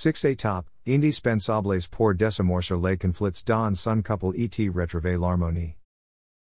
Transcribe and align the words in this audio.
6 0.00 0.24
a 0.24 0.34
top, 0.34 0.64
indispensables 0.86 1.86
pour 1.90 2.14
désamorcer 2.14 2.74
les 2.74 2.96
conflits 2.96 3.44
dans 3.44 3.76
son 3.76 4.02
couple 4.02 4.32
et 4.34 4.70
retrouver 4.70 5.18
l'harmonie. 5.18 5.74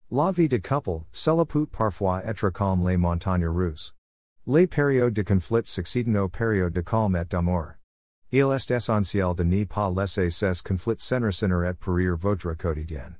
La 0.10 0.32
vie 0.32 0.48
de 0.48 0.58
couple, 0.58 1.06
cela 1.12 1.46
parfois 1.46 2.24
être 2.26 2.50
comme 2.50 2.84
les 2.84 2.98
montagnes 2.98 3.46
russes. 3.46 3.94
Les 4.48 4.66
périodes 4.66 5.14
de 5.14 5.22
conflit 5.22 5.68
succèdent 5.68 6.18
aux 6.18 6.30
périodes 6.30 6.74
de 6.74 6.82
calme 6.82 7.16
et 7.16 7.26
d'amour. 7.26 7.76
Il 8.32 8.52
est 8.52 8.72
essentiel 8.72 9.36
de 9.36 9.44
ne 9.44 9.66
pas 9.66 9.92
laisser 9.92 10.32
ces 10.32 10.64
conflits 10.64 10.98
s'enraciner 10.98 11.70
et 11.70 11.74
pourrir 11.76 12.18
votre 12.18 12.56
quotidien. 12.56 13.18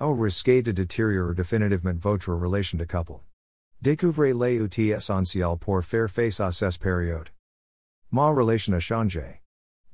Au 0.00 0.16
risque 0.16 0.64
de 0.64 0.72
détériorer 0.72 1.36
définitivement 1.36 1.94
votre 2.00 2.34
relation 2.34 2.78
de 2.78 2.84
couple. 2.84 3.22
Découvrez 3.80 4.32
les 4.32 4.60
outils 4.60 4.90
essentiels 4.90 5.56
pour 5.60 5.84
faire 5.84 6.10
face 6.10 6.40
à 6.40 6.50
ces 6.50 6.76
périodes. 6.80 7.30
Ma 8.10 8.30
relation 8.30 8.74
a 8.74 8.80
changé. 8.80 9.40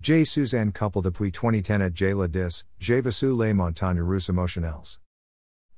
J. 0.04 0.22
Suzanne 0.26 0.70
couple 0.70 1.00
depuis 1.00 1.30
2010 1.30 1.80
et 1.80 1.90
J. 1.94 2.12
la 2.12 2.28
10, 2.28 2.62
j'ai 2.78 3.00
vécu 3.00 3.34
les 3.38 3.54
montagnes 3.54 4.02
russes 4.02 4.28
émotionnelles. 4.28 4.98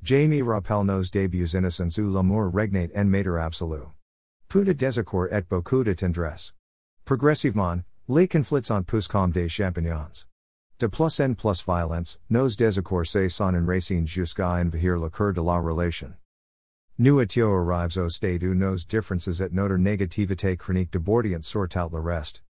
Jamie 0.02 0.42
rappelle 0.42 0.84
nos 0.84 1.08
débuts 1.08 1.54
innocents 1.54 1.96
où 2.00 2.12
l'amour 2.12 2.50
regnait 2.52 2.90
en 2.96 3.04
maître 3.04 3.38
absolu. 3.38 3.84
Peu 4.48 4.64
de 4.64 4.72
désaccord 4.72 5.32
et 5.32 5.46
beaucoup 5.48 5.84
de 5.84 5.94
tendresse. 5.94 6.54
Progressivement, 7.04 7.84
les 8.08 8.26
conflits 8.26 8.68
ont 8.72 8.82
poussé 8.82 9.08
comme 9.08 9.30
des 9.30 9.48
champignons. 9.48 10.26
De 10.80 10.88
plus 10.88 11.20
en 11.20 11.34
plus 11.34 11.64
violence, 11.64 12.18
nos 12.28 12.48
désaccords 12.48 13.06
se 13.06 13.28
sont 13.28 13.54
enracines 13.54 14.08
jusqu'à 14.08 14.60
envahir 14.60 14.98
le 14.98 15.08
cœur 15.08 15.34
de 15.34 15.40
la 15.40 15.60
relation. 15.60 16.12
Nous 16.98 17.20
étions 17.20 17.70
arrives 17.70 17.96
au 17.96 18.08
stade 18.08 18.42
où 18.42 18.56
nos 18.56 18.74
differences 18.74 19.40
et 19.40 19.52
notre 19.52 19.76
négativité 19.76 20.56
chronique 20.56 20.90
débordient 20.90 21.45
sur 21.45 21.68
tout 21.68 21.90
le 21.92 22.00
reste. 22.00 22.42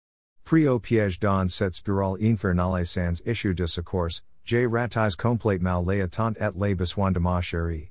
Pris 0.47 0.69
au 0.69 0.79
piège 0.79 1.19
dans 1.19 1.51
cette 1.51 1.75
spirale 1.75 2.17
infernale 2.23 2.87
sans 2.87 3.21
issue 3.27 3.53
de 3.53 3.67
secours, 3.67 4.23
j'ai 4.45 4.65
ratais 4.65 5.17
complètement 5.17 5.81
les 5.85 6.01
attentes 6.01 6.37
et 6.41 6.53
les 6.55 6.73
besoins 6.73 7.11
de 7.11 7.19
ma 7.19 7.41
chérie. 7.43 7.91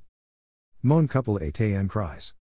Mon 0.82 1.06
couple 1.06 1.44
était 1.44 1.78
en 1.78 1.90
crise. 1.90 2.34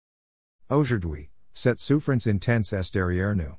Aujourd'hui, 0.69 1.31
cette 1.55 1.81
souffrance 1.81 2.27
intense 2.27 2.75
est 2.75 2.93
derrière 2.93 3.35
nous. 3.35 3.57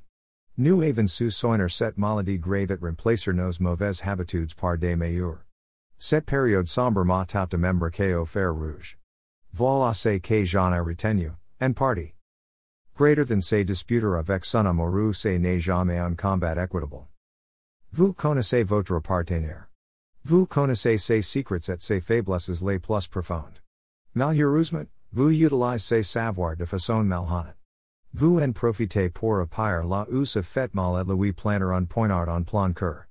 Nous 0.55 0.83
avons 0.83 1.07
su 1.07 1.31
soigner 1.31 1.69
cette 1.69 1.97
maladie 1.97 2.37
grave 2.37 2.69
et 2.69 2.79
remplacer 2.79 3.33
nos 3.33 3.59
mauvaises 3.59 4.03
habitudes 4.05 4.53
par 4.53 4.77
des 4.77 4.95
meilleures. 4.95 5.47
Cette 5.97 6.27
période 6.27 6.67
sombre 6.67 7.03
m'a 7.03 7.25
de 7.25 7.89
que 7.89 8.13
au 8.13 8.25
fer 8.25 8.53
rouge. 8.53 8.99
Voilà 9.53 9.95
ce 9.95 10.19
que 10.19 10.45
j'en 10.45 10.71
ai 10.71 10.79
retenu, 10.79 11.31
and 11.59 11.75
partie. 11.75 12.13
Greater 12.95 13.25
than 13.25 13.41
say 13.41 13.63
disputer 13.63 14.15
avec 14.15 14.45
son 14.45 14.67
amoureux 14.67 15.13
c'est 15.13 15.39
n'est 15.39 15.59
jamais 15.59 15.97
un 15.97 16.15
combat 16.15 16.55
équitable. 16.55 17.07
Vous 17.91 18.13
connaissez 18.13 18.63
votre 18.63 18.99
partenaire. 18.99 19.67
Vous 20.23 20.45
connaissez 20.45 20.99
ses 20.99 21.23
secrets 21.23 21.69
et 21.69 21.79
ses 21.79 21.99
faiblesses 21.99 22.61
les 22.61 22.77
plus 22.77 23.07
profondes. 23.07 23.59
Malheureusement, 24.13 24.85
vous 25.11 25.31
utilisez 25.31 25.79
ses 25.79 26.03
savoirs 26.03 26.55
de 26.55 26.65
façon 26.65 27.03
malhonnête. 27.03 27.57
Vous 28.13 28.39
en 28.39 28.53
profitez 28.53 29.09
pour 29.09 29.39
appuyer 29.39 29.81
la 29.89 30.05
ou 30.11 30.23
se 30.23 30.43
fait 30.43 30.71
mal 30.75 31.01
et 31.01 31.15
lui 31.15 31.33
planter 31.33 31.73
un 31.73 31.85
poignard 31.85 32.29
en 32.29 32.43
plein 32.43 32.73
cœur. 32.73 33.07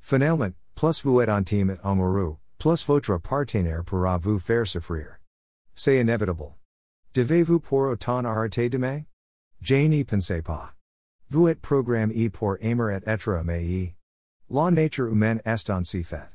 Finalement, 0.00 0.52
plus 0.74 1.02
vous 1.02 1.22
êtes 1.22 1.30
intime 1.30 1.70
et 1.70 1.78
amoureux, 1.82 2.36
plus 2.58 2.86
votre 2.86 3.16
partenaire 3.16 3.84
pourra 3.84 4.18
vous 4.18 4.38
faire 4.38 4.66
souffrir. 4.66 5.16
C'est 5.74 5.98
inévitable. 5.98 6.52
Devez-vous 7.14 7.60
pour 7.60 7.88
autant 7.88 8.24
arrêter 8.24 8.68
d'aimer? 8.68 9.06
Je 9.60 9.88
n'y 9.88 10.04
pensez 10.04 10.42
pas. 10.42 10.74
Vous 11.30 11.48
êtes 11.48 11.60
programmé 11.60 12.30
pour 12.30 12.56
aimer 12.60 13.00
et 13.04 13.08
être 13.08 13.36
aimé. 13.36 13.94
La 14.48 14.70
nature 14.70 15.12
humaine 15.12 15.40
est 15.44 15.68
ainsi 15.68 16.02
faite. 16.02 16.30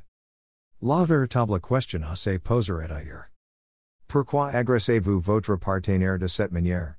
La 0.81 1.05
véritable 1.05 1.59
question 1.61 2.03
à 2.03 2.15
se 2.15 2.37
poser 2.37 2.73
est 2.83 2.91
ailleurs. 2.91 3.29
Pourquoi 4.07 4.49
agressez-vous 4.49 5.19
votre 5.21 5.55
partenaire 5.55 6.19
de 6.19 6.27
cette 6.27 6.51
manière? 6.51 6.97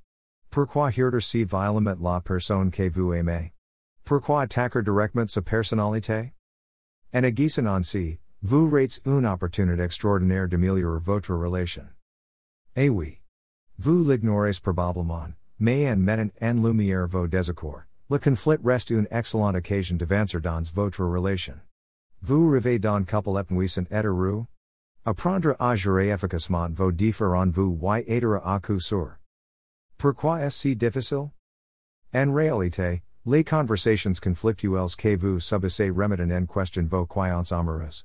Pourquoi 0.51 0.91
heurter 0.91 1.21
si 1.21 1.45
violemment 1.45 1.97
la 2.01 2.21
personne 2.21 2.71
que 2.71 2.89
vous 2.89 3.13
aimez? 3.13 3.53
Pourquoi 4.05 4.43
attaquer 4.43 4.83
directement 4.83 5.29
sa 5.29 5.43
personnalité? 5.43 6.33
En 7.13 7.25
agissant 7.25 7.67
ainsi, 7.67 8.19
vous 8.43 8.71
rates 8.71 9.01
une 9.05 9.27
opportunité 9.27 9.83
extraordinaire 9.83 10.49
d'améliorer 10.49 11.01
votre 11.01 11.35
relation. 11.35 11.87
Eh 12.77 12.89
oui. 12.89 13.24
Vous 13.79 14.05
l'ignorez 14.09 14.61
probablement, 14.63 15.33
mais 15.59 15.91
en 15.91 15.97
mettant 15.97 16.31
en 16.41 16.63
lumière 16.63 17.09
vos 17.09 17.27
désaccords, 17.27 17.83
le 18.09 18.19
conflit 18.19 18.59
reste 18.65 18.91
une 18.91 19.09
excellente 19.11 19.57
occasion 19.57 19.97
d'avancer 19.97 20.41
dans 20.41 20.63
votre 20.73 21.05
relation. 21.05 21.61
Vous 22.23 22.51
rêvez 22.51 22.79
d'un 22.79 23.05
couple 23.05 23.39
épanouissant 23.39 23.87
et 23.91 24.05
heureux? 24.05 24.47
Apprendre 25.05 25.57
à 25.59 25.75
gérer 25.75 26.11
efficacement 26.11 26.71
vos 26.71 26.93
différends 26.93 27.51
vous 27.51 27.79
y 27.83 28.05
aidera 28.07 28.55
à 28.55 28.61
coup 28.61 28.81
sûr. 28.81 29.19
Pourquoi 29.99 30.41
est-ce 30.41 30.61
si 30.61 30.77
difficile? 30.77 31.31
En 32.15 32.33
réalité, 32.33 33.03
les 33.27 33.45
conversations 33.45 34.13
conflictuelles 34.23 34.97
que 34.97 35.17
vous 35.17 35.41
subissez 35.41 35.91
remettent 35.91 36.21
en 36.21 36.47
question 36.47 36.87
vos 36.87 37.07
croyances 37.07 37.53
amoureuses. 37.53 38.05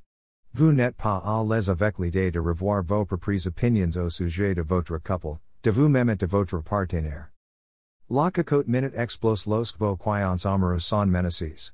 Vous 0.54 0.74
n'êtes 0.74 0.98
pas 0.98 1.22
à 1.24 1.44
l'aise 1.44 1.70
avec 1.70 2.00
l'idée 2.00 2.32
de 2.32 2.40
revoir 2.40 2.84
vos 2.84 3.06
propres 3.06 3.48
opinions 3.48 3.96
au 3.98 4.10
sujet 4.10 4.56
de 4.56 4.62
votre 4.62 4.98
couple, 4.98 5.40
de 5.64 5.72
vous-même 5.72 6.10
et 6.10 6.16
de 6.16 6.26
votre 6.26 6.62
partenaire. 6.62 7.32
La 8.10 8.32
cocotte 8.32 8.68
minute 8.68 8.96
explose 8.96 9.46
lorsque 9.46 9.78
vos 9.78 9.98
croyances 9.98 10.46
amoureuses 10.46 10.86
sont 10.86 11.06
menacées. 11.06 11.74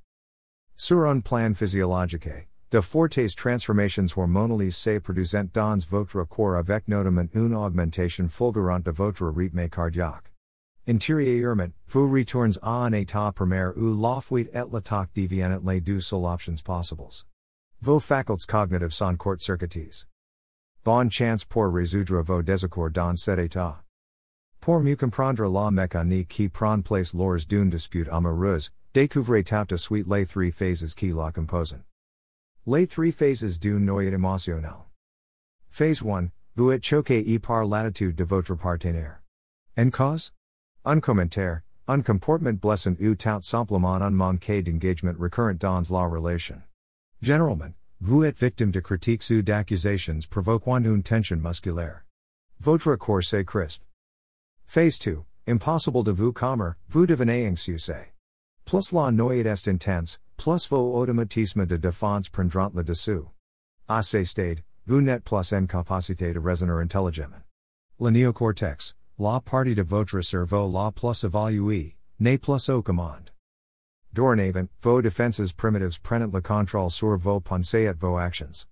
Sur 0.76 1.06
un 1.06 1.22
plan 1.22 1.54
physiologique, 1.54 2.50
de 2.72 2.82
fortes 2.82 3.36
transformations 3.38 4.18
hormonales 4.18 4.72
se 4.72 5.00
produisent 5.00 5.48
dans 5.54 5.86
votre 5.90 6.26
corps 6.26 6.58
avec 6.58 6.88
notamment 6.88 7.30
une 7.34 7.56
augmentation 7.56 8.28
fulgurante 8.28 8.86
de 8.86 8.92
votre 8.92 9.28
rythme 9.28 9.70
cardiaque. 9.70 10.34
Intérieurement, 10.88 11.72
vous 11.88 12.12
retournes 12.12 12.60
à 12.62 12.86
un 12.86 12.94
état 12.94 13.32
primaire 13.32 13.74
où 13.78 13.96
la 14.02 14.20
fuite 14.20 14.50
et 14.54 14.70
l'attaque 14.72 15.12
deviennent 15.16 15.62
les 15.66 15.80
deux 15.80 16.02
seules 16.02 16.26
options 16.26 16.62
possibles. 16.64 17.26
Vos 17.82 18.00
facultés 18.00 18.46
cognitives 18.48 18.92
sont 18.92 19.16
court 19.16 19.40
circuites. 19.40 20.06
Bonne 20.86 21.10
chance 21.10 21.44
pour 21.44 21.74
résoudre 21.74 22.22
vos 22.22 22.44
désaccords 22.44 22.92
dans 22.92 23.18
cet 23.18 23.40
état. 23.40 23.82
Pour 24.62 24.82
mieux 24.82 24.96
comprendre 24.96 25.50
la 25.50 25.72
mécanique 25.72 26.28
qui 26.28 26.48
prend 26.48 26.80
place 26.84 27.16
lors 27.16 27.44
d'une 27.50 27.72
dispute 27.72 28.08
amoureuse, 28.10 28.70
découvrez 28.94 29.44
tout 29.44 29.66
de 29.66 29.78
suite 29.78 30.06
les 30.08 30.28
three 30.28 30.52
phases 30.52 30.94
qui 30.94 31.12
la 31.12 31.32
composent. 31.32 31.80
Les 32.68 32.86
three 32.86 33.12
phases 33.12 33.60
d'une 33.60 33.84
noyade 33.84 34.14
émotionnelle. 34.14 34.86
Phase 35.72 36.04
1, 36.04 36.30
vous 36.56 36.72
êtes 36.72 36.86
choqué 36.86 37.20
y 37.34 37.40
par 37.40 37.66
l'attitude 37.66 38.16
de 38.16 38.24
votre 38.24 38.54
partenaire. 38.54 39.24
En 39.76 39.90
cause? 39.90 40.34
Un 40.86 41.00
commentaire, 41.00 41.64
un 41.88 42.04
comportement 42.04 42.54
blessant 42.54 42.96
ou 43.02 43.16
tout 43.16 43.42
simplement 43.42 43.96
un 43.96 44.12
manque 44.12 44.52
d'engagement 44.64 45.16
récurrent 45.20 45.58
dans 45.58 45.82
la 45.90 46.06
relation. 46.06 46.62
Généralement, 47.24 47.74
vous 48.06 48.24
êtes 48.24 48.38
victime 48.38 48.70
de 48.70 48.80
critiques 48.82 49.32
ou 49.32 49.42
d'accusations 49.42 50.20
provoquant 50.30 50.86
une 50.86 51.02
tension 51.02 51.38
musculaire. 51.38 52.06
Votre 52.60 52.96
corps 52.98 53.24
se 53.24 53.44
crisp. 53.44 53.82
Phase 54.68 55.00
2, 55.00 55.24
impossible 55.48 56.04
de 56.04 56.12
vous 56.12 56.32
calmer, 56.32 56.76
vous 56.88 57.08
devenez 57.08 57.48
anxieux. 57.48 57.90
Plus 58.64 58.92
la 58.92 59.10
noyade 59.12 59.48
est 59.48 59.68
intense, 59.68 60.20
plus 60.38 60.70
vos 60.70 60.94
automatismes 60.94 61.66
de 61.66 61.78
défense 61.78 62.30
prendront 62.30 62.72
le 62.76 62.84
dessus. 62.84 63.26
À 63.90 64.04
ce 64.04 64.24
stade, 64.24 64.62
vous 64.86 65.02
n'êtes 65.02 65.24
plus 65.24 65.52
en 65.52 65.66
capacité 65.66 66.32
de 66.32 66.40
raisonner 66.40 66.74
intelligemment. 66.74 67.42
Le 68.00 68.12
néocortex, 68.12 68.94
la 69.18 69.40
partie 69.40 69.74
de 69.74 69.82
votre 69.82 70.22
cerveau 70.22 70.72
la 70.72 70.92
plus 70.92 71.24
évaluée, 71.24 71.98
n'est 72.20 72.38
plus 72.38 72.70
au 72.70 72.84
commande. 72.84 73.32
Dorénavant, 74.16 74.70
vos 74.82 75.02
défenses 75.02 75.52
primitives 75.52 76.02
prennent 76.02 76.32
le 76.32 76.40
contrôle 76.40 76.90
sur 76.90 77.18
vos 77.18 77.42
pensées 77.42 77.84
et 77.84 78.00
vos 78.00 78.18
actions. 78.18 78.66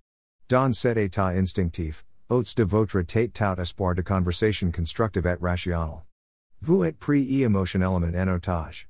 Dans 0.48 0.72
cet 0.72 0.96
état 0.96 1.36
instinctif, 1.36 2.02
hôtes 2.30 2.56
de 2.56 2.64
votre 2.64 3.02
tête 3.02 3.34
tout 3.34 3.60
espoir 3.60 3.94
de 3.94 4.00
conversation 4.00 4.72
constructive 4.72 5.26
et 5.26 5.36
rationnelle. 5.38 6.02
Vous 6.62 6.82
êtes 6.84 6.98
pris 6.98 7.42
émotionnellement 7.42 7.96
en 7.96 8.28
otage. 8.28 8.88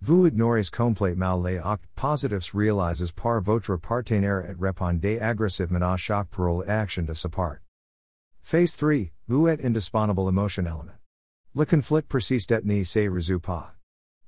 Vous 0.00 0.26
ignorez 0.26 0.68
complètement 0.72 1.40
les 1.40 1.58
actes 1.58 1.86
positifs 1.94 2.52
réalisés 2.52 3.12
par 3.14 3.40
votre 3.40 3.76
partenaire 3.76 4.44
et 4.50 4.56
répondez 4.58 5.20
agressivement 5.20 5.92
à 5.92 5.96
chaque 5.96 6.30
parole 6.30 6.68
action 6.68 7.04
de 7.04 7.14
sa 7.14 7.28
part. 7.28 7.60
Phase 8.40 8.76
3, 8.76 9.12
vous 9.28 9.46
êtes 9.46 9.64
indisponible 9.64 10.28
émotionnellement. 10.28 10.98
Le 11.54 11.64
conflit 11.64 12.02
persiste 12.02 12.50
et 12.50 12.60
ne 12.64 12.82
se 12.82 13.08
résout 13.08 13.38
pas. 13.38 13.76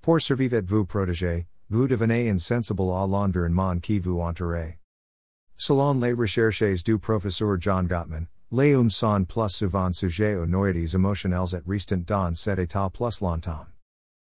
Pour 0.00 0.20
survivre 0.20 0.59
et 0.59 0.62
vous 0.62 0.87
protéger, 0.87 1.49
vous 1.71 1.89
devenez 1.89 2.31
insensible 2.31 2.93
à 2.93 3.07
l'environnement 3.07 3.79
qui 3.81 3.99
vous 3.99 4.21
entoure. 4.21 4.75
Selon 5.57 6.01
les 6.01 6.13
recherches 6.13 6.85
du 6.85 6.99
professeur 6.99 7.61
John 7.61 7.87
Gottman, 7.87 8.27
les 8.51 8.75
hommes 8.75 8.91
sont 8.91 9.25
plus 9.25 9.51
souvent 9.51 9.93
sujets 9.93 10.37
aux 10.37 10.47
noyades 10.47 10.95
émotionnelles 10.95 11.55
et 11.55 11.63
restent 11.67 11.95
dans 12.07 12.35
cet 12.35 12.59
état 12.59 12.91
plus 12.91 13.21
longtemps. 13.21 13.67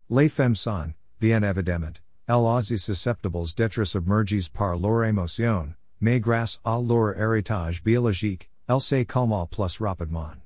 Les 0.10 0.30
femmes 0.30 0.56
sont, 0.56 0.94
bien 1.20 1.44
évidemment, 1.44 2.00
el 2.28 2.46
aussi 2.46 2.78
susceptibles 2.78 3.54
d'être 3.56 3.84
submergés 3.84 4.50
par 4.54 4.78
leur 4.78 5.04
émotion, 5.04 5.76
mais 6.00 6.20
grâce 6.20 6.60
à 6.64 6.80
leur 6.80 7.18
héritage 7.18 7.84
biologique, 7.84 8.50
elles 8.68 8.82
se 8.82 9.04
calment 9.04 9.48
plus 9.48 9.80
rapidement. 9.82 10.43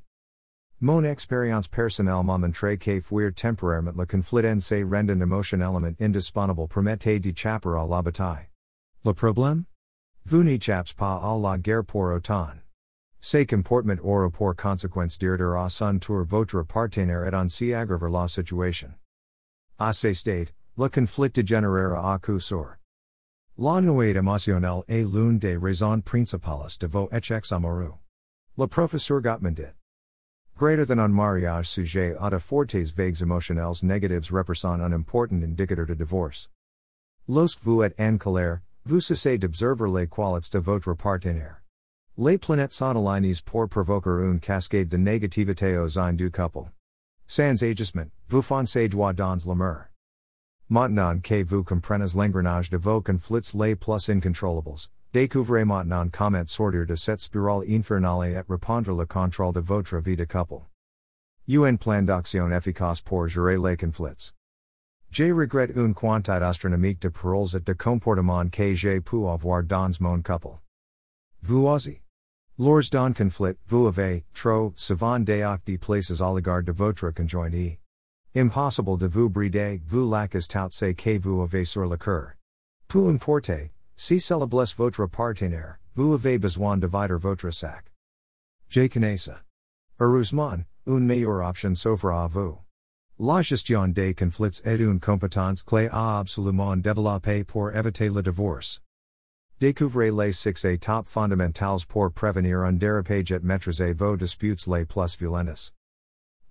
Mon 0.80 1.04
expérience 1.06 1.68
personnelle 1.68 2.24
m'a 2.24 2.38
montré 2.38 2.78
que 2.78 3.02
fuir 3.02 3.34
temporairement 3.34 3.94
le 3.98 4.06
conflit 4.06 4.46
en 4.46 4.60
se 4.60 4.84
rend 4.84 5.10
un 5.10 5.22
émotion 5.22 5.60
élément 5.60 5.96
indispensable 6.00 6.68
permette 6.68 7.20
d'échapper 7.20 7.70
à 7.70 7.88
la 7.88 8.04
bataille. 8.04 8.48
Le 9.04 9.12
problème? 9.14 9.66
Vous 10.28 10.44
n'échappez 10.44 10.94
pas 10.96 11.20
à 11.24 11.36
la 11.36 11.58
guerre 11.58 11.84
pour 11.84 12.14
autant. 12.14 12.54
Ce 13.20 13.44
comportement 13.44 13.98
aura 14.04 14.30
pour 14.30 14.56
conséquence 14.56 15.18
d'irriter 15.18 15.58
à 15.58 15.68
son 15.68 15.98
tour 15.98 16.26
votre 16.26 16.62
partenaire 16.62 17.26
et 17.26 17.36
en 17.36 17.50
si 17.50 17.74
aggraver 17.74 18.12
la 18.12 18.28
situation. 18.28 18.94
À 19.80 19.94
ce 19.94 20.14
stade, 20.14 20.52
le 20.78 20.90
conflit 20.90 21.32
dégénérera 21.32 22.14
à 22.14 22.20
coup 22.20 22.40
sûr. 22.40 22.78
La 23.58 23.82
noyade 23.82 24.18
émotionnelle 24.18 24.84
est 24.88 25.12
l'une 25.12 25.40
des 25.40 25.58
raisons 25.58 26.02
principales 26.02 26.78
de 26.80 26.86
vos 26.86 27.10
échecs 27.12 27.52
amoureux. 27.52 27.96
Le 28.60 28.68
professeur 28.68 29.22
Gottman 29.22 29.56
dit. 29.56 29.77
Greater 30.58 30.86
than 30.86 30.98
un 30.98 31.14
mariage 31.14 31.68
sujet 31.68 32.16
à 32.20 32.32
de 32.32 32.40
fortes 32.40 32.74
vagues 32.96 33.22
émotionnelles 33.22 33.84
négatives 33.84 34.34
represent 34.34 34.82
un 34.82 34.92
important 34.92 35.44
indicateur 35.44 35.86
de 35.86 35.94
divorce. 35.94 36.50
Lorsque 37.28 37.62
vous 37.62 37.84
êtes 37.84 37.94
en 38.00 38.18
colère, 38.18 38.62
vous 38.84 39.00
cessez 39.00 39.38
d'observer 39.38 39.88
les 39.88 40.08
qualités 40.08 40.50
de 40.50 40.58
votre 40.58 40.96
partenaire. 40.96 41.62
Les 42.18 42.40
planètes 42.40 42.74
sont 42.74 43.08
alignées 43.08 43.44
pour 43.46 43.70
provoquer 43.70 44.10
une 44.10 44.40
cascade 44.40 44.90
de 44.90 44.98
négativité 44.98 45.78
au 45.78 45.90
sein 45.90 46.14
du 46.14 46.32
couple. 46.32 46.72
Sans 47.28 47.62
agissement, 47.62 48.10
vous 48.28 48.42
foncez 48.42 48.90
droit 48.90 49.14
dans 49.14 49.38
le 49.46 49.54
mur. 49.54 49.86
Maintenant 50.70 51.20
que 51.20 51.44
vous 51.44 51.64
comprenez 51.64 52.16
l'engrenage 52.16 52.72
de 52.72 52.78
vos 52.78 53.04
conflits 53.04 53.54
les 53.54 53.76
plus 53.76 54.10
incontrôlables, 54.10 54.90
découvrez 55.18 55.66
maintenant 55.66 56.10
comment 56.12 56.46
sortir 56.46 56.86
de 56.86 56.96
cette 56.96 57.22
spirale 57.22 57.64
infernale 57.68 58.30
et 58.30 58.40
répondre 58.48 58.96
le 58.96 59.06
contrôle 59.08 59.52
de 59.52 59.60
votre 59.60 59.98
vie 59.98 60.16
de 60.16 60.26
couple. 60.26 60.62
Un 61.50 61.76
plan 61.78 62.04
d'action 62.04 62.52
efficace 62.52 63.02
pour 63.02 63.28
gérer 63.28 63.58
les 63.58 63.78
conflits. 63.78 64.34
Je 65.10 65.34
regrette 65.34 65.76
une 65.76 65.96
quantité 65.96 66.44
astronomique 66.44 67.02
de 67.02 67.10
paroles 67.10 67.56
et 67.56 67.62
de 67.62 67.74
comportements 67.74 68.48
que 68.52 68.76
j'ai 68.76 69.02
pu 69.02 69.28
avoir 69.28 69.64
dans 69.64 70.00
mon 70.00 70.22
couple. 70.22 70.60
Vous 71.42 71.66
aussi. 71.66 72.02
Lors 72.60 72.90
d'un 72.92 73.14
conflit, 73.14 73.58
vous 73.68 73.88
avez, 73.88 74.24
trop, 74.36 74.72
souvent 74.76 75.20
des 75.20 75.80
places 75.80 76.22
à 76.22 76.32
l'égard 76.32 76.62
de 76.62 76.72
votre 76.72 77.10
conjoint 77.10 77.78
Impossible 78.36 79.00
de 79.00 79.08
vous 79.08 79.32
brider, 79.32 79.82
vous 79.88 80.12
laquez 80.12 80.48
tout 80.48 80.70
ce 80.70 80.94
que 80.94 81.18
vous 81.18 81.42
avez 81.42 81.66
sur 81.66 81.88
le 81.88 81.98
cœur. 81.98 82.34
Peu 82.88 83.10
importe, 83.10 83.72
si 83.98 84.20
cela 84.20 84.46
blesse 84.46 84.74
votre 84.74 85.08
partenaire, 85.08 85.80
vous 85.96 86.14
avez 86.14 86.38
besoin 86.38 86.78
de 86.78 86.88
vider 86.88 87.18
votre 87.18 87.52
sac. 87.52 87.92
Je 88.70 88.88
connais 88.88 89.18
ça. 89.18 89.42
Heureusement, 90.00 90.64
une 90.86 91.06
meilleure 91.06 91.42
option 91.42 91.76
s'offre 91.76 92.12
à 92.12 92.28
vous. 92.28 92.60
La 93.20 93.42
gestion 93.42 93.88
des 93.88 94.14
conflits 94.14 94.62
est 94.64 94.80
une 94.80 95.00
compétence 95.00 95.64
clé 95.64 95.90
à 95.92 96.20
absolument 96.20 96.78
développer 96.78 97.44
pour 97.44 97.72
éviter 97.72 98.10
le 98.10 98.22
divorce. 98.22 98.80
Découvrez 99.60 100.12
les 100.12 100.34
six 100.34 100.64
étapes 100.66 101.08
fondamentales 101.08 101.88
pour 101.88 102.12
prévenir 102.12 102.60
un 102.60 102.74
dérapage 102.74 103.32
et 103.32 103.40
maîtriser 103.40 103.94
vos 103.94 104.16
disputes 104.16 104.68
les 104.68 104.86
plus 104.86 105.18
violentes. 105.18 105.74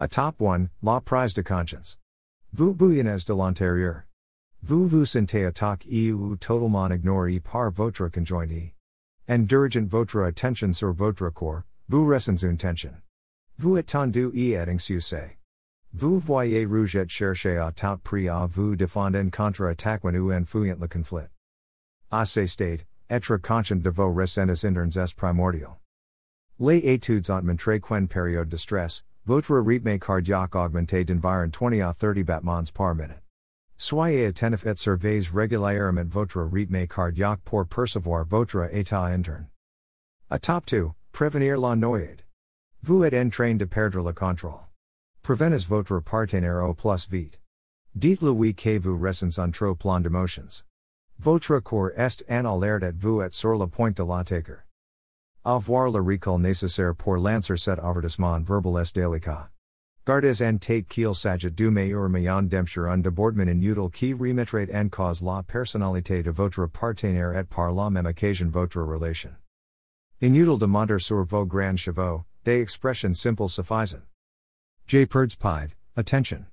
A 0.00 0.08
top 0.08 0.42
1, 0.42 0.68
La 0.82 1.00
prise 1.00 1.32
de 1.34 1.42
conscience. 1.42 1.98
Vous 2.52 2.74
bouillonnez 2.74 3.24
de 3.24 3.34
l'intérieur. 3.34 4.05
Sentez 5.04 5.46
attaque 5.46 5.86
et 5.88 6.12
ou 6.12 6.36
totalement 6.36 6.90
ignoré 6.90 7.40
par 7.40 7.70
votre 7.70 8.08
conjoint. 8.08 8.72
En 9.28 9.46
dirigent 9.46 9.86
votre 9.88 10.22
attention 10.22 10.72
sur 10.72 10.92
votre 10.92 11.30
corps, 11.30 11.62
vous 11.88 12.06
ressentez 12.06 12.46
une 12.46 12.56
tension. 12.56 12.94
Vous 13.58 13.76
êtes 13.76 13.86
tendu 13.86 14.30
et 14.34 14.54
êtes 14.54 14.68
anxieux. 14.68 15.00
Vous 15.92 16.18
voyez 16.18 16.66
rouge 16.66 16.96
et 16.96 17.08
cherchez 17.08 17.56
à 17.56 17.70
tout 17.70 17.98
prix 18.02 18.28
à 18.28 18.46
vous 18.46 18.76
défendre 18.76 19.18
en 19.18 19.30
contre-attaque 19.30 20.02
when 20.04 20.16
ou 20.16 20.32
en 20.32 20.44
fuyant 20.44 20.78
le 20.80 20.88
conflit. 20.88 21.28
À 22.10 22.26
ce 22.26 22.46
stade, 22.46 22.82
être 23.08 23.36
conscient 23.36 23.80
de 23.80 23.90
vos 23.90 24.12
ressentis 24.12 24.66
internes 24.66 24.90
est 24.96 25.14
primordial. 25.16 25.78
Les 26.58 26.78
études 26.78 27.30
ont 27.30 27.42
montré 27.42 27.80
qu'en 27.80 28.06
période 28.06 28.48
de 28.48 28.56
stress, 28.56 29.04
Votre 29.26 29.58
rythme 29.58 29.98
cardiaque 29.98 30.54
augmenté 30.54 31.04
d'environ 31.04 31.50
20 31.50 31.80
à 31.80 31.92
30 31.94 32.24
battements 32.24 32.72
par 32.72 32.94
minute. 32.94 33.25
Soyez 33.78 34.26
attentif 34.26 34.64
et 34.66 34.78
surveillez 34.78 35.28
régulièrement 35.28 36.08
votre 36.08 36.42
rythme 36.42 36.86
cardiaque 36.86 37.40
pour 37.44 37.66
percevoir 37.66 38.24
votre 38.24 38.68
état 38.72 39.04
interne. 39.04 39.48
A 40.30 40.38
top 40.38 40.64
2, 40.66 40.90
prévenir 41.12 41.58
la 41.60 41.76
noyade. 41.76 42.22
Vous 42.82 43.04
êtes 43.04 43.14
en 43.14 43.30
train 43.30 43.56
de 43.56 43.66
perdre 43.66 44.02
le 44.02 44.12
contrôle. 44.12 44.66
Prevenez 45.22 45.66
votre 45.66 46.00
partenaire 46.00 46.64
au 46.64 46.74
plus 46.74 47.08
vite. 47.10 47.40
Dites-lui 47.94 48.54
que 48.54 48.78
vous 48.78 48.98
ressentez 48.98 49.40
un 49.40 49.50
trop 49.50 49.74
plein 49.74 50.00
d'émotions. 50.00 50.64
Votre 51.18 51.60
corps 51.60 51.90
est 51.96 52.22
en 52.30 52.44
alerte 52.46 52.82
et 52.82 52.92
vous 52.92 53.20
êtes 53.20 53.34
sur 53.34 53.58
le 53.58 53.66
point 53.66 53.90
de 53.90 54.02
la 54.02 54.18
l'attaquer. 54.18 54.62
Avoir 55.44 55.90
le 55.90 56.00
recul 56.00 56.38
nécessaire 56.38 56.94
pour 56.94 57.16
lancer 57.16 57.56
cet 57.56 57.78
avertissement 57.78 58.40
verbal 58.40 58.82
est 58.82 58.94
délicat. 58.94 59.50
Gardez 60.06 60.40
en 60.40 60.60
tête 60.60 60.86
qu'il 60.86 61.12
s'agit 61.16 61.50
du 61.50 61.68
meilleur 61.68 62.08
moyen 62.08 62.48
d'empêcher 62.48 62.88
un 62.88 63.02
débordement 63.02 63.48
inutile 63.48 63.90
qui 63.90 64.14
remettrait 64.14 64.72
en 64.72 64.88
cause 64.88 65.20
la 65.20 65.42
personnalité 65.42 66.22
de 66.22 66.30
votre 66.30 66.68
partenaire 66.68 67.36
et 67.36 67.42
par 67.42 67.72
la 67.72 67.90
même 67.90 68.06
occasion 68.06 68.48
votre 68.48 68.80
relation. 68.80 69.34
In 70.22 70.32
Inutile 70.32 70.58
de 70.58 70.66
monter 70.66 71.00
sur 71.00 71.24
vos 71.24 71.44
grands 71.44 71.76
chevaux, 71.76 72.24
des 72.44 72.62
expression 72.62 73.14
simple 73.16 73.48
suffisent. 73.48 74.00
J. 74.86 75.06
Perd's 75.06 75.34
Pied, 75.34 75.74
attention. 75.96 76.46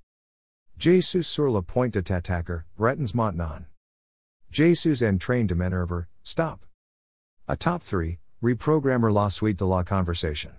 Jesus 0.80 1.28
sur 1.28 1.52
le 1.52 1.62
point 1.62 1.92
de 1.92 2.02
t'attaquer, 2.02 2.64
retens 2.80 3.14
maintenant. 3.14 3.66
Jesus 4.50 5.04
en 5.04 5.20
train 5.20 5.46
de 5.46 5.54
m'énerver, 5.54 6.08
stop. 6.24 6.66
A 7.48 7.56
top 7.56 7.84
3, 7.84 8.18
Reprogrammer 8.42 9.14
la 9.14 9.30
suite 9.30 9.58
de 9.58 9.66
la 9.68 9.84
conversation. 9.84 10.54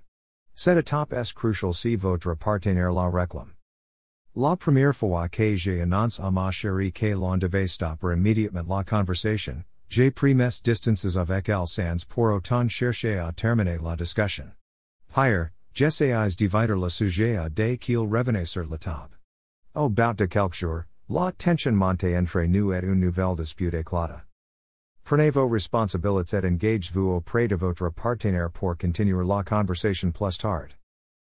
Set 0.57 0.79
a 0.79 0.83
top 0.83 1.13
S 1.13 1.33
crucial 1.33 1.75
si 1.75 1.97
votre 1.97 2.37
partenaire 2.37 2.93
la 2.93 3.11
réclame. 3.11 3.55
La 4.37 4.57
première 4.57 4.95
fois 4.95 5.29
que 5.29 5.57
j'ai 5.57 5.81
annonce 5.81 6.21
à 6.21 6.31
ma 6.31 6.51
chérie 6.51 6.93
que 6.93 7.15
l'on 7.15 7.39
devait 7.39 7.69
stopper 7.69 8.13
immédiatement 8.13 8.65
la 8.69 8.85
conversation, 8.85 9.65
j'ai 9.89 10.11
pris 10.13 10.35
distances 10.35 11.17
avec 11.17 11.49
elle 11.49 11.67
sans 11.67 12.05
pour 12.09 12.33
autant 12.33 12.69
chercher 12.69 13.19
à 13.19 13.33
terminer 13.33 13.79
la 13.83 13.97
discussion. 13.97 14.53
Higher, 15.17 15.51
j'essayais 15.73 16.37
divider 16.37 16.75
le 16.75 16.89
sujet 16.89 17.37
à 17.37 17.49
des 17.49 17.77
qu'il 17.77 17.99
revenait 17.99 18.47
sur 18.47 18.65
la 18.69 18.79
table. 18.79 19.19
Au 19.75 19.89
bout 19.89 20.15
de 20.15 20.27
quelques 20.27 20.55
jours, 20.55 20.85
la 21.09 21.33
tension 21.33 21.73
monte 21.73 22.05
entre 22.05 22.43
nous 22.47 22.73
et 22.73 22.83
une 22.83 23.01
nouvelle 23.01 23.37
dispute 23.37 23.75
éclata. 23.75 24.25
Prenez 25.05 25.31
responsabilités 25.33 26.39
et 26.39 26.47
engagez-vous 26.47 27.11
auprès 27.17 27.47
de 27.47 27.57
votre 27.57 27.91
partenaire 27.91 28.51
pour 28.51 28.75
continuer 28.79 29.23
la 29.23 29.43
conversation 29.45 30.11
plus 30.11 30.39
tard. 30.39 30.69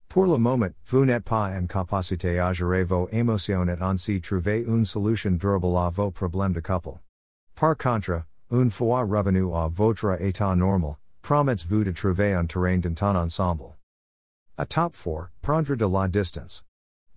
Pour 0.07 0.25
le 0.25 0.37
moment, 0.37 0.69
vous 0.85 1.05
n'êtes 1.05 1.25
pas 1.25 1.51
en 1.51 1.67
capacité 1.67 2.39
à 2.39 2.53
gérer 2.53 2.85
vos 2.85 3.09
émotions 3.11 3.67
et 3.67 3.81
ainsi 3.81 4.21
trouver 4.21 4.63
une 4.65 4.85
solution 4.85 5.31
durable 5.31 5.75
à 5.75 5.89
vos 5.89 6.11
problèmes 6.11 6.53
de 6.53 6.61
couple. 6.61 6.97
Par 7.55 7.75
contre, 7.75 8.23
une 8.51 8.71
fois 8.71 9.03
revenu 9.03 9.53
à 9.53 9.67
votre 9.67 10.21
état 10.21 10.55
normal, 10.55 10.95
promets-vous 11.21 11.83
de 11.83 11.91
trouver 11.91 12.33
un 12.33 12.45
terrain 12.45 12.77
d'entente 12.77 13.17
ensemble. 13.17 13.75
A 14.57 14.65
top 14.65 14.93
4, 14.93 15.29
prendre 15.41 15.75
de 15.75 15.85
la 15.85 16.07
distance. 16.07 16.63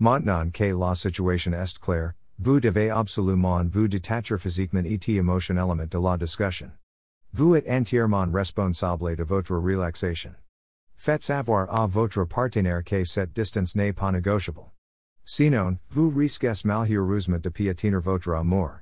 Maintenant 0.01 0.51
que 0.51 0.75
la 0.75 0.97
situation 0.97 1.53
est 1.53 1.79
claire, 1.79 2.15
Vous 2.39 2.61
devez 2.61 2.91
absolument 2.91 3.65
vous 3.65 3.89
détacher 3.89 4.37
physiquement 4.37 4.85
et 4.85 5.01
émotionnellement 5.09 5.77
de 5.77 5.99
la 5.99 6.17
discussion. 6.19 6.71
Vous 7.33 7.57
êtes 7.57 7.69
entièrement 7.69 8.31
responsable 8.31 9.17
de 9.17 9.25
votre 9.25 9.57
relaxation. 9.57 10.35
Faites 10.97 11.23
savoir 11.23 11.67
à 11.71 11.87
votre 11.87 12.25
partenaire 12.25 12.85
que 12.85 13.05
cette 13.05 13.35
distance 13.35 13.75
n'est 13.75 13.95
pas 13.95 14.13
négociable. 14.13 14.71
Sinon, 15.25 15.79
vous 15.91 16.11
risquez 16.11 16.63
malheureusement 16.65 17.39
de 17.39 17.49
piétiner 17.49 18.01
votre 18.01 18.33
amour. 18.33 18.81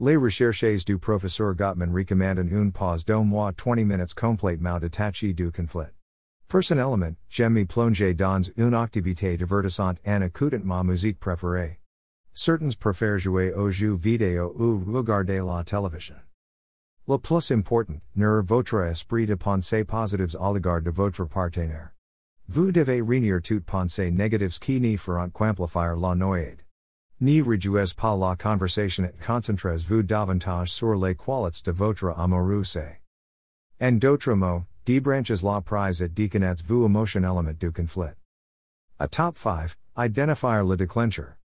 Les 0.00 0.16
recherches 0.16 0.84
du 0.84 0.98
professeur 0.98 1.54
Gottman 1.54 1.94
recommandent 1.94 2.50
une 2.50 2.72
pause 2.72 3.04
d'au 3.04 3.22
moins 3.22 3.52
20 3.56 3.84
minutes 3.84 4.14
complètement 4.14 4.80
détachée 4.80 5.32
du 5.32 5.52
conflit. 5.52 5.92
Personnellement, 6.48 7.14
j'aime 7.28 7.54
me 7.54 7.64
plonger 7.64 8.14
dans 8.14 8.42
une 8.56 8.74
activité 8.74 9.36
divertissante 9.36 9.98
en 10.04 10.22
écoutant 10.22 10.64
ma 10.64 10.82
musique 10.82 11.20
préférée. 11.20 11.83
Certains 12.36 12.76
préfèrent 12.76 13.20
jouer 13.20 13.52
aux 13.52 13.70
jeux 13.70 13.94
vidéo 13.94 14.52
ou 14.58 14.82
regarder 14.92 15.40
la 15.40 15.62
télévision. 15.62 16.16
Le 17.06 17.18
plus 17.18 17.52
important, 17.52 18.00
ner 18.16 18.42
votre 18.42 18.82
esprit 18.82 19.26
de 19.26 19.36
pensée 19.36 19.84
positives 19.84 20.36
à 20.40 20.52
l'égard 20.52 20.82
de 20.82 20.90
votre 20.90 21.26
partenaire. 21.26 21.92
Vous 22.48 22.72
devez 22.72 23.02
réunir 23.02 23.40
toutes 23.40 23.64
pensées 23.64 24.10
négatives 24.10 24.58
qui 24.58 24.80
ne 24.80 24.96
feront 24.96 25.30
qu'amplifier 25.30 25.94
la 25.96 26.14
noyade. 26.16 26.62
Ni 27.20 27.40
rejouez 27.40 27.94
pas 27.94 28.16
la 28.16 28.34
conversation 28.34 29.04
et 29.04 29.14
concentrez-vous 29.24 30.02
davantage 30.02 30.72
sur 30.72 30.96
les 30.96 31.14
qualités 31.14 31.62
de 31.64 31.72
votre 31.72 32.12
amoureuse. 32.18 32.78
En 33.80 33.92
d'autres 33.92 34.34
mots, 34.34 34.64
debranches 34.86 35.42
la 35.42 35.60
prise 35.60 36.02
et 36.02 36.08
déconnectes 36.08 36.64
vous 36.66 36.86
emotion 36.86 37.22
element 37.22 37.54
du 37.54 37.70
conflit. 37.70 38.16
A 38.98 39.06
top 39.06 39.36
5, 39.36 39.76
identifier 39.96 40.62
le 40.68 40.76
déclencheur. 40.76 41.36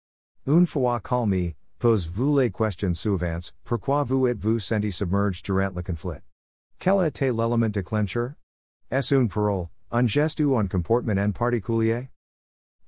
Une 0.49 0.64
fois 0.64 0.99
calme, 0.99 1.52
posez-vous 1.78 2.38
les 2.38 2.50
questions 2.50 2.95
suivantes, 2.95 3.52
pourquoi 3.67 4.02
vous 4.02 4.26
êtes-vous 4.26 4.59
senti 4.61 4.90
submerged 4.90 5.45
durant 5.45 5.75
le 5.76 5.83
conflit? 5.83 6.23
Quel 6.78 7.05
était 7.05 7.31
l'élément 7.31 7.69
déclencheur? 7.69 8.33
Est-ce 8.90 9.14
une 9.14 9.28
parole, 9.28 9.69
un 9.93 10.07
geste 10.07 10.40
ou 10.40 10.57
un 10.57 10.67
comportement 10.67 11.19
en 11.19 11.33
particulier? 11.33 12.09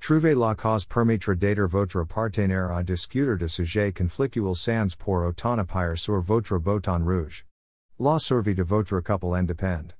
Trouvez 0.00 0.34
la 0.34 0.54
cause 0.54 0.86
permettre 0.86 1.34
d'aider 1.34 1.66
votre 1.66 2.02
partenaire 2.04 2.70
à 2.70 2.82
discuter 2.82 3.36
de 3.36 3.46
sujets 3.46 3.92
conflictuels 3.92 4.56
sans 4.56 4.96
pour 4.96 5.22
autant 5.22 5.58
appuyer 5.58 5.96
sur 5.96 6.22
votre 6.22 6.58
bouton 6.58 7.04
rouge. 7.04 7.44
La 7.98 8.18
survie 8.18 8.54
de 8.54 8.62
votre 8.62 9.00
couple 9.00 9.36
en 9.36 9.42
dépend. 9.42 9.92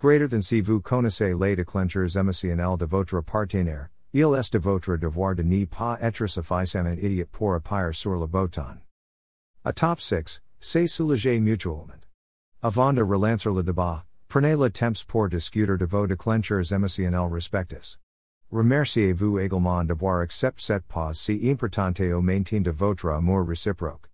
Greater 0.00 0.28
than 0.28 0.42
si 0.42 0.60
vous 0.60 0.82
connaissez 0.82 1.32
les 1.32 1.56
déclencheurs 1.56 2.14
émotionnels 2.14 2.76
de 2.76 2.84
votre 2.84 3.22
partenaire, 3.22 3.88
il 4.14 4.32
est 4.34 4.52
de 4.52 4.58
votre 4.60 4.96
devoir 4.96 5.34
de 5.34 5.42
ne 5.42 5.64
pas 5.64 5.98
être 6.00 6.28
suffisamment 6.28 6.96
idiot 7.02 7.26
pour 7.32 7.54
appuyer 7.56 7.92
sur 7.92 8.14
le 8.14 8.28
bouton. 8.28 8.78
A 9.64 9.72
top 9.72 10.00
6, 10.00 10.40
c'est 10.60 10.86
soulager 10.86 11.40
mutuellement. 11.40 12.00
Avant 12.62 12.92
de 12.92 13.02
relancer 13.02 13.50
le 13.52 13.64
débat, 13.64 14.04
prenez 14.28 14.54
le 14.54 14.70
temps 14.70 15.04
pour 15.08 15.28
discuter 15.28 15.76
de 15.76 15.84
vos 15.84 16.06
déclencheurs 16.06 16.72
émotionnels 16.72 17.32
respectifs. 17.32 17.98
Remerciez-vous 18.52 19.40
également 19.40 19.82
d'avoir 19.84 20.20
accepté 20.20 20.62
cette 20.62 20.86
pause 20.86 21.18
si 21.18 21.50
importante 21.50 22.00
au 22.00 22.22
maintien 22.22 22.62
de 22.62 22.70
votre 22.70 23.08
amour 23.08 23.48
réciproque. 23.48 24.08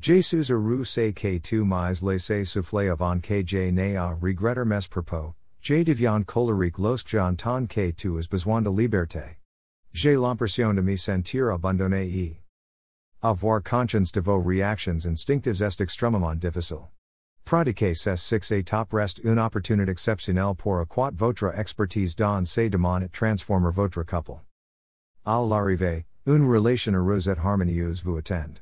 Jesus 0.00 0.50
heureux 0.52 0.84
c'est 0.84 1.12
que 1.12 1.38
tu 1.38 1.64
m'aies 1.64 2.00
laissé 2.00 2.44
souffler 2.44 2.90
avant 2.90 3.18
que 3.18 3.42
je 3.44 3.70
n'ai 3.72 3.96
à 3.96 4.10
regretter 4.14 4.64
mes 4.64 4.86
propos, 4.88 5.34
je 5.66 5.82
deviens 5.82 6.24
colérique 6.24 6.78
lorsque 6.78 7.08
j'entends 7.08 7.66
que 7.66 7.90
tu 7.90 8.16
as 8.18 8.28
besoin 8.28 8.62
de 8.62 8.70
liberté. 8.70 9.40
J'ai 9.92 10.16
l'impression 10.16 10.72
de 10.72 10.80
me 10.80 10.94
sentir 10.94 11.50
abandonné 11.50 12.40
avoir 13.20 13.60
conscience 13.60 14.12
de 14.12 14.20
vos 14.20 14.40
réactions 14.40 15.04
instinctives 15.04 15.60
est 15.60 15.80
extrêmement 15.80 16.36
difficile. 16.36 16.92
Pratiquer 17.44 17.96
ces 17.96 18.16
six 18.16 18.52
a 18.52 18.62
top 18.62 18.92
rest 18.92 19.18
une 19.24 19.40
opportunité 19.40 19.90
exceptionnelle 19.90 20.54
pour 20.54 20.78
accroître 20.78 21.16
votre 21.16 21.52
expertise 21.58 22.14
dans 22.14 22.46
ces 22.46 22.70
domaines 22.70 23.02
et 23.02 23.08
transformer 23.08 23.72
votre 23.72 24.04
couple. 24.04 24.44
À 25.24 25.40
l'arrivée, 25.40 26.04
une 26.26 26.48
relation 26.48 26.94
heureuse 26.94 27.26
et 27.26 27.38
harmonieuse 27.38 28.04
vous 28.04 28.18
attend. 28.18 28.60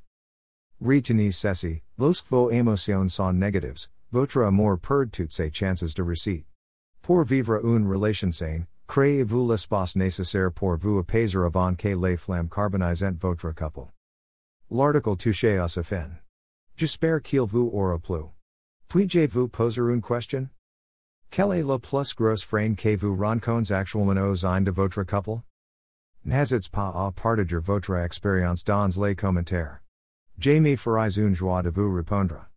Retenez 0.81 1.33
ceci, 1.33 1.83
lorsque 1.99 2.31
vos 2.31 2.51
émotions 2.51 3.11
sont 3.11 3.35
négatives, 3.35 3.89
votre 4.11 4.43
amour 4.43 4.79
perd 4.79 5.11
toutes 5.11 5.35
ses 5.35 5.51
chances 5.53 5.93
de 5.93 6.03
réussite. 6.03 6.47
Pour 7.05 7.23
vivre 7.25 7.61
une 7.63 7.87
relation 7.87 8.33
saine, 8.33 8.65
créez-vous 8.89 9.47
l'espace 9.47 9.95
nécessaire 9.95 10.51
pour 10.51 10.79
vous 10.79 11.01
apaiser 11.01 11.37
avant 11.37 11.75
que 11.75 11.89
les 11.89 12.17
flammes 12.17 12.49
carbonisent 12.49 13.05
votre 13.21 13.53
couple. 13.53 13.93
L'article 14.71 15.17
touche 15.19 15.45
à 15.45 15.69
sa 15.69 15.83
fin. 15.83 16.09
J'espère 16.79 17.21
qu'il 17.21 17.43
vous 17.43 17.71
aura 17.75 17.99
plu. 17.99 18.25
Puis-je 18.89 19.29
vous 19.29 19.49
poser 19.49 19.83
une 19.83 20.01
question? 20.01 20.49
Quelle 21.31 21.53
est 21.53 21.63
le 21.63 21.79
plus 21.79 22.15
gros 22.15 22.39
frein 22.39 22.75
que 22.75 22.97
vous 22.97 23.17
rencontrez 23.17 23.75
actuellement 23.75 24.23
au 24.23 24.37
sein 24.37 24.63
de 24.63 24.71
votre 24.71 25.03
couple? 25.03 25.43
N'hésitez 26.25 26.71
pas 26.73 26.89
à 26.89 27.13
partager 27.13 27.59
votre 27.59 27.97
expérience 27.97 28.65
dans 28.65 28.89
les 29.05 29.15
commentaires. 29.15 29.83
Je 30.39 30.59
me 30.59 30.75
ferai 30.75 31.19
une 31.19 31.35
joie 31.35 31.63
de 31.63 31.69
vous 31.69 31.93
répondre. 31.93 32.49